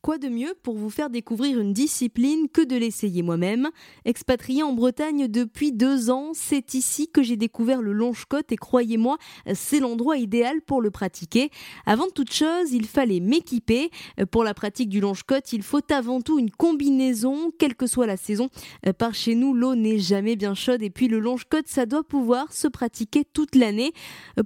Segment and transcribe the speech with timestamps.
[0.00, 3.68] Quoi de mieux pour vous faire découvrir une discipline que de l'essayer moi-même?
[4.04, 9.18] Expatrié en Bretagne depuis deux ans, c'est ici que j'ai découvert le longe-côte et croyez-moi,
[9.54, 11.50] c'est l'endroit idéal pour le pratiquer.
[11.84, 13.90] Avant toute chose, il fallait m'équiper.
[14.30, 18.16] Pour la pratique du longe-côte, il faut avant tout une combinaison, quelle que soit la
[18.16, 18.50] saison.
[18.98, 22.52] Par chez nous, l'eau n'est jamais bien chaude et puis le longe-côte, ça doit pouvoir
[22.52, 23.92] se pratiquer toute l'année.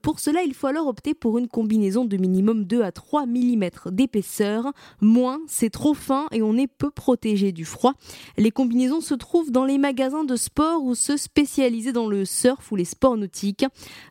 [0.03, 3.69] Pour cela, il faut alors opter pour une combinaison de minimum 2 à 3 mm
[3.91, 4.73] d'épaisseur,
[5.03, 7.95] moins c'est trop fin et on est peu protégé du froid.
[8.37, 12.71] Les combinaisons se trouvent dans les magasins de sport ou se spécialiser dans le surf
[12.73, 13.65] ou les sports nautiques.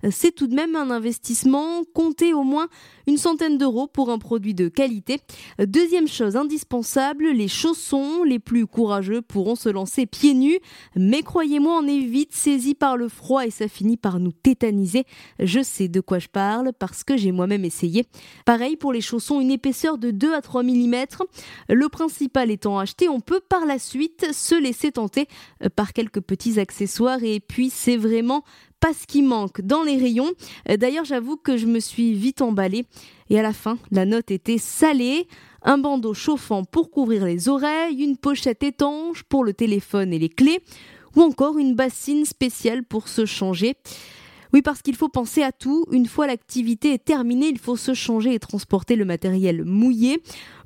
[0.09, 2.67] C'est tout de même un investissement, comptez au moins
[3.07, 5.19] une centaine d'euros pour un produit de qualité.
[5.59, 10.59] Deuxième chose indispensable, les chaussons les plus courageux pourront se lancer pieds nus,
[10.95, 15.05] mais croyez-moi, on est vite saisi par le froid et ça finit par nous tétaniser.
[15.39, 18.05] Je sais de quoi je parle parce que j'ai moi-même essayé.
[18.45, 21.05] Pareil pour les chaussons, une épaisseur de 2 à 3 mm.
[21.69, 25.27] Le principal étant acheté, on peut par la suite se laisser tenter
[25.75, 28.43] par quelques petits accessoires et puis c'est vraiment
[28.81, 30.31] pas ce qui manque dans les rayons.
[30.69, 32.85] Euh, d'ailleurs, j'avoue que je me suis vite emballée
[33.29, 35.27] et à la fin, la note était salée.
[35.63, 40.27] Un bandeau chauffant pour couvrir les oreilles, une pochette étanche pour le téléphone et les
[40.27, 40.59] clés,
[41.15, 43.75] ou encore une bassine spéciale pour se changer.
[44.53, 45.85] Oui, parce qu'il faut penser à tout.
[45.91, 50.21] Une fois l'activité est terminée, il faut se changer et transporter le matériel mouillé.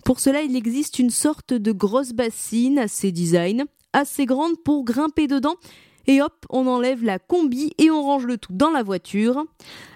[0.06, 5.26] Pour cela, il existe une sorte de grosse bassine assez design, assez grande pour grimper
[5.26, 5.56] dedans
[6.08, 9.46] et hop, on enlève la combi et on range le tout dans la voiture.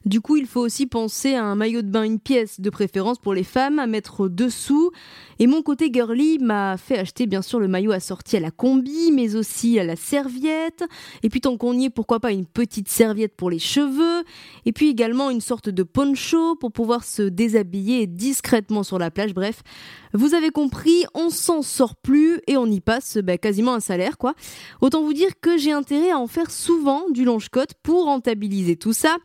[0.05, 3.19] Du coup, il faut aussi penser à un maillot de bain, une pièce de préférence
[3.19, 4.91] pour les femmes à mettre dessous.
[5.39, 9.11] Et mon côté girly m'a fait acheter bien sûr le maillot assorti à la combi,
[9.11, 10.83] mais aussi à la serviette.
[11.21, 14.23] Et puis tant qu'on y est, pourquoi pas une petite serviette pour les cheveux.
[14.65, 19.33] Et puis également une sorte de poncho pour pouvoir se déshabiller discrètement sur la plage.
[19.33, 19.61] Bref,
[20.13, 24.17] vous avez compris, on s'en sort plus et on y passe bah, quasiment un salaire
[24.17, 24.33] quoi.
[24.81, 28.93] Autant vous dire que j'ai intérêt à en faire souvent du longe-côte pour rentabiliser tout
[28.93, 29.17] ça.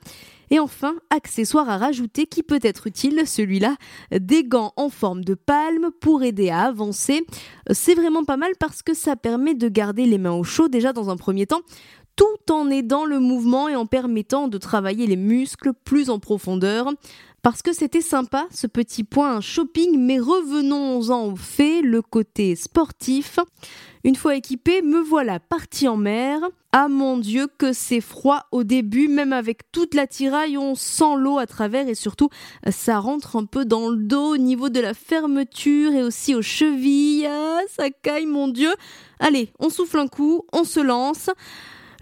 [0.51, 3.77] Et enfin, accessoire à rajouter qui peut être utile, celui-là,
[4.13, 7.25] des gants en forme de palme pour aider à avancer.
[7.71, 10.93] C'est vraiment pas mal parce que ça permet de garder les mains au chaud déjà
[10.93, 11.63] dans un premier temps,
[12.17, 16.93] tout en aidant le mouvement et en permettant de travailler les muscles plus en profondeur.
[17.45, 23.39] Parce que c'était sympa ce petit point shopping, mais revenons-en au fait, le côté sportif.
[24.03, 26.41] Une fois équipé, me voilà parti en mer.
[26.73, 31.17] Ah mon dieu que c'est froid au début, même avec toute la tiraille, on sent
[31.19, 32.31] l'eau à travers et surtout
[32.71, 36.41] ça rentre un peu dans le dos au niveau de la fermeture et aussi aux
[36.41, 37.27] chevilles.
[37.27, 38.73] Ah, ça caille mon dieu.
[39.19, 41.29] Allez, on souffle un coup, on se lance.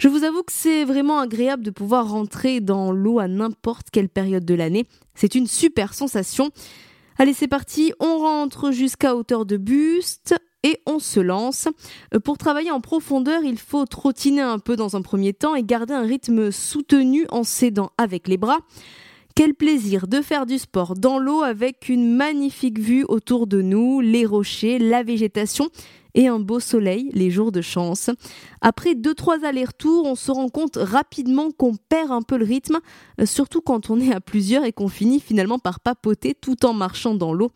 [0.03, 4.09] Je vous avoue que c'est vraiment agréable de pouvoir rentrer dans l'eau à n'importe quelle
[4.09, 4.89] période de l'année.
[5.15, 6.51] C'est une super sensation.
[7.19, 11.69] Allez, c'est parti, on rentre jusqu'à hauteur de buste et on se lance.
[12.17, 15.63] Euh, pour travailler en profondeur, il faut trottiner un peu dans un premier temps et
[15.63, 18.59] garder un rythme soutenu en s'aidant avec les bras.
[19.35, 24.01] Quel plaisir de faire du sport dans l'eau avec une magnifique vue autour de nous,
[24.01, 25.71] les rochers, la végétation
[26.15, 28.11] et un beau soleil les jours de chance.
[28.61, 32.81] Après deux trois allers-retours, on se rend compte rapidement qu'on perd un peu le rythme,
[33.21, 36.75] euh, surtout quand on est à plusieurs et qu'on finit finalement par papoter tout en
[36.75, 37.53] marchant dans l'eau.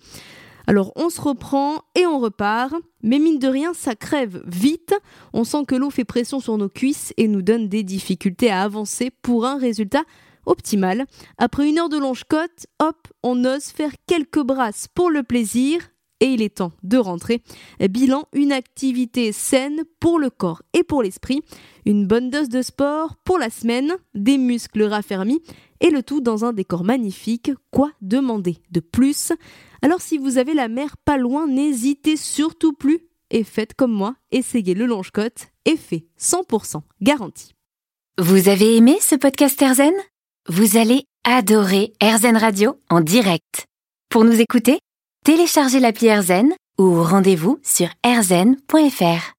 [0.67, 4.95] Alors on se reprend et on repart, mais mine de rien ça crève vite,
[5.35, 8.63] on sent que l'eau fait pression sur nos cuisses et nous donne des difficultés à
[8.63, 10.05] avancer pour un résultat
[10.47, 11.07] optimal.
[11.39, 15.81] Après une heure de longe-côte, hop, on ose faire quelques brasses pour le plaisir
[16.21, 17.43] et il est temps de rentrer.
[17.79, 21.43] Bilan, une activité saine pour le corps et pour l'esprit,
[21.85, 25.43] une bonne dose de sport pour la semaine, des muscles raffermis
[25.81, 27.51] et le tout dans un décor magnifique.
[27.71, 29.33] Quoi demander de plus?
[29.83, 34.15] Alors si vous avez la mer pas loin, n'hésitez surtout plus et faites comme moi,
[34.31, 37.55] essayez le longe-côte, effet 100% garanti.
[38.19, 39.93] Vous avez aimé ce podcast Erzen
[40.49, 43.65] Vous allez adorer Erzen Radio en direct.
[44.09, 44.79] Pour nous écouter,
[45.25, 49.33] téléchargez l'appli Erzen ou rendez-vous sur erzen.fr.